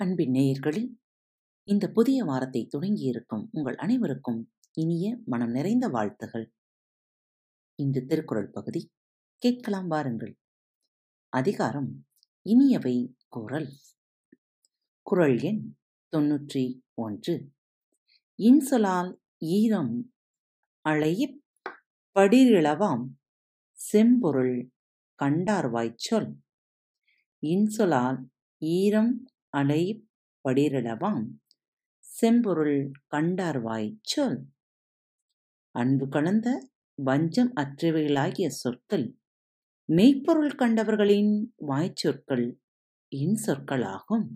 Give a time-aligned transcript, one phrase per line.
[0.00, 0.88] அன்பின் நேயர்களில்
[1.64, 6.52] இந்த புதிய வாரத்தை தொடங்கியிருக்கும் உங்கள் அனைவருக்கும் இனிய மனம் நிறைந்த வாழ்த்துகள்.
[7.74, 8.92] இன்று திருக்குறள் பகுதி
[9.42, 10.38] கேட்கலாம் வாருங்கள்
[11.28, 12.06] அதிகாரம்
[12.46, 13.70] இனியவை குரல்.
[15.02, 15.76] குரல் எண்
[16.16, 17.52] தொன்னூற்றி ஒன்று.
[18.38, 20.12] இன்சொலால் ஈரம்
[20.80, 21.42] அழையிப்
[22.14, 23.06] படிரிளவாம்
[23.72, 24.70] செம்பொருள்
[25.22, 26.30] கண்டார்வாய்ச்சொல்
[27.42, 28.20] இன்சொலால்
[28.58, 29.26] ஈரம்
[29.58, 29.82] அலை
[30.44, 31.24] படிரிளவாம்
[32.06, 32.78] செம்பொருள்
[33.10, 34.40] கண்டார்வாய் சொல்.
[35.74, 36.48] அன்பு கலந்த
[36.98, 39.06] வஞ்சம் அற்றவைகளாகிய சொற்கள்.
[39.88, 41.32] மெய்ப்பொருள் கண்டவர்களின்
[41.66, 42.46] வாய்ச்சொற்கள்
[43.12, 44.26] இன்சொற்களாகும்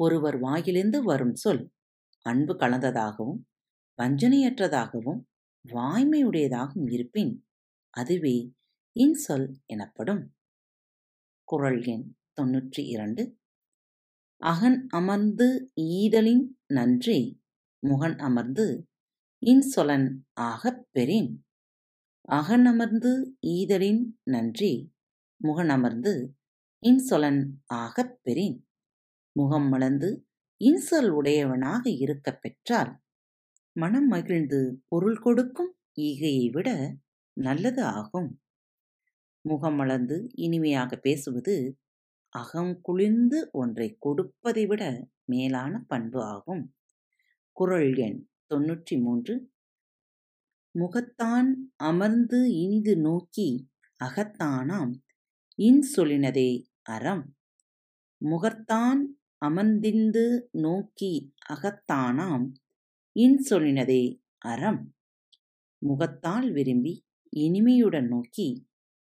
[0.00, 1.64] ஒருவர் வாயிலிருந்து வரும் சொல்
[2.26, 3.40] அன்பு கலந்ததாகவும்
[3.98, 5.22] வஞ்சனையற்றதாகவும்
[5.64, 7.32] வாய்மையுடையதாகவும் இருப்பின்
[7.94, 8.36] அதுவே
[8.96, 10.22] இன்சொல் எனப்படும்.
[11.48, 12.06] குரல் எண்
[12.36, 13.22] தொன்னூற்றி இரண்டு.
[14.40, 17.20] அகன் அமர்ந்து ஈதலின் நன்றி
[17.82, 18.66] முகன் அமர்ந்து
[19.42, 20.06] இன்சொலன்
[20.40, 21.30] ஆகப் பெறின்.
[22.28, 23.12] அகன் அமர்ந்து
[23.46, 24.72] ஈதலின் நன்றி
[25.40, 26.14] முகன் அமர்ந்து
[26.82, 27.40] இன்சொலன்
[27.74, 28.58] ஆகப் பெறின்.
[29.36, 30.10] முகம் மலர்ந்து
[30.60, 32.92] இன்சொல் உடையவனாக இருக்கப் பெற்றால்
[33.76, 36.68] மனம் மகிழ்ந்து பொருள் கொடுக்கும் ஈகையை விட
[37.36, 38.30] நல்லது ஆகும்.
[39.44, 41.56] முகம் மலர்ந்து இனிமையாக பேசுவது
[42.34, 44.82] அகம் குளிர்ந்து ஒன்றை கொடுப்பதை விட
[45.24, 46.64] மேலான பண்பு ஆகும்.
[47.56, 48.18] குரல் எண்
[48.50, 49.34] தொன்னூற்றி மூன்று
[50.74, 53.48] முகத்தான் அமர்ந்து இனிது நோக்கி
[54.04, 54.92] அகத்தானாம்.
[55.58, 56.50] இன்சொலினதே
[56.82, 57.24] அறம்.
[58.20, 59.02] முகத்தான்
[59.38, 61.12] அமர்ந்திந்து நோக்கி
[61.48, 62.46] அகத்தானாம்.
[63.16, 64.02] இன்சொலினதே
[64.44, 64.82] அறம்.
[65.82, 66.94] முகத்தால் விரும்பி
[67.36, 68.48] இனிமையுடன் நோக்கி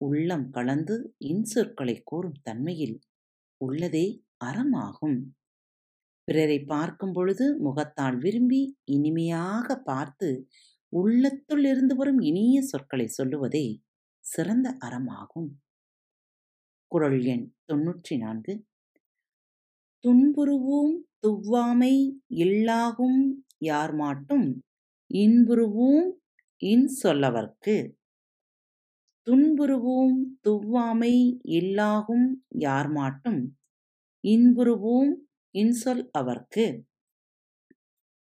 [0.00, 2.96] உள்ளம் கலந்து இன்சொற்களை கூறும் தன்மையில்
[3.60, 4.06] உள்ளதே
[4.44, 5.18] அறமாகும்.
[6.28, 10.28] பிறரை பார்க்கும் பொழுது முகத்தால் விரும்பி இனிமையாக பார்த்து
[10.92, 13.66] உள்ளத்துள் இருந்து வரும் இனிய சொற்களை சொல்லுவதே
[14.24, 15.50] சிறந்த அறமாகும்.
[16.92, 18.54] குரல் எண் தொன்னூற்றி நான்கு.
[20.04, 21.94] துன்புருவும் துவ்வாமை
[22.36, 23.20] இல்லாகும்
[23.62, 24.46] யார் மாட்டும்
[25.10, 26.08] இன்புருவும்
[26.62, 27.76] இன் சொல்லவர்க்கு.
[29.26, 32.26] துன்புறுவோம் துவ்வாமை இல்லாகும்
[32.58, 33.40] யார் மாட்டும்
[34.24, 35.12] இன்புருவும்
[35.54, 36.66] இன்சொல் அவர்க்கு.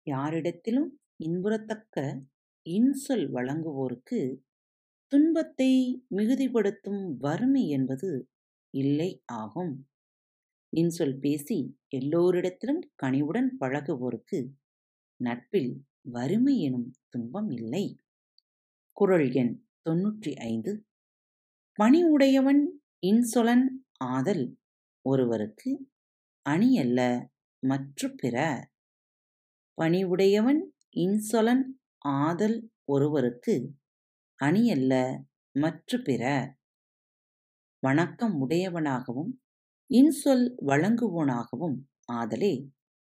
[0.07, 0.89] யாரிடத்திலும்
[1.23, 1.97] இன்புறத்தக்க
[2.65, 4.19] இன்சொல் வழங்குவோருக்கு
[5.11, 5.71] துன்பத்தை
[6.15, 8.09] மிகுதிப்படுத்தும் வறுமை என்பது
[8.73, 9.73] இல்லை ஆகும்.
[10.73, 11.59] இன்சொல் பேசி
[11.95, 14.39] எல்லோரிடத்திலும் கனிவுடன் பழகுவோருக்கு
[15.19, 15.71] நட்பில்
[16.11, 17.85] வறுமை எனும் துன்பம் இல்லை.
[18.97, 19.53] குரல் எண்
[19.85, 20.71] தொன்னூற்றி ஐந்து
[21.73, 22.61] பணி உடையவன்
[23.01, 23.65] இன்சொலன்
[23.97, 24.57] ஆதல்
[25.01, 25.71] ஒருவருக்கு
[26.41, 27.29] அணி அல்ல
[27.63, 28.35] மற்ற பிற.
[29.73, 31.63] பணி உடையவன் இன்சொலன்
[31.99, 33.55] ஆதல் ஒருவருக்கு
[34.39, 35.23] அணி அல்ல
[35.55, 36.23] மற்ற பிற.
[37.79, 39.31] வணக்கம் உடையவனாகவும்
[39.89, 41.77] இன்சொல் வழங்குவோனாகவும்
[42.11, 42.53] ஆதலே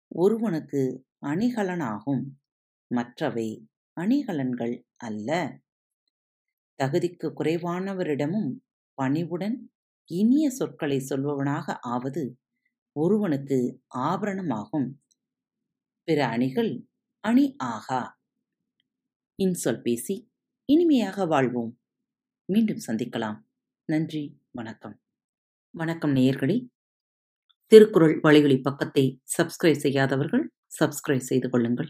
[0.07, 2.23] ஒருவனுக்கு அணிகலனாகும்.
[2.91, 3.49] மற்றவை
[3.97, 5.59] அணிகலன்கள் அல்ல.
[6.79, 8.51] தகுதிக்கு குறைவானவரிடமும்
[8.93, 9.71] பணிவுடன்
[10.05, 12.39] இனிய சொற்களை சொல்பவனாக ஆவது
[12.95, 14.89] ஒருவனுக்கு ஆபரணமாகும்.
[16.07, 16.87] பிற அணிகள்
[17.23, 18.01] அணி ஆகா.
[19.39, 20.15] இன்சொல் பேசி
[20.65, 21.79] இனிமையாக வாழ்வோம்.
[22.45, 23.37] மீண்டும் சந்திக்கலாம்.
[23.85, 24.95] நன்றி வணக்கம்.
[25.73, 26.57] வணக்கம் நேயர்களே.
[27.71, 31.89] திருக்குறள் வழிகளி பக்கத்தை சப்ஸ்கிரைப் செய்யாதவர்கள் சப்ஸ்கிரைப் செய்து கொள்ளுங்கள்.